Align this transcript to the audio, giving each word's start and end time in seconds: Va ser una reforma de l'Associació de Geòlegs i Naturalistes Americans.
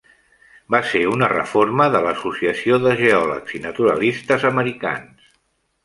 Va 0.75 0.79
ser 0.91 1.01
una 1.15 1.27
reforma 1.33 1.87
de 1.97 2.01
l'Associació 2.07 2.81
de 2.87 2.97
Geòlegs 3.05 3.57
i 3.61 3.65
Naturalistes 3.69 4.51
Americans. 4.55 5.33